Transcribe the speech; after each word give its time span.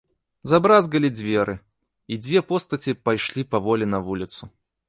Забразгалі 0.51 1.11
дзверы, 1.17 1.55
і 2.15 2.19
дзве 2.23 2.39
постаці 2.49 2.99
пайшлі 3.09 3.47
паволі 3.53 3.85
на 3.93 3.99
вуліцу. 4.09 4.55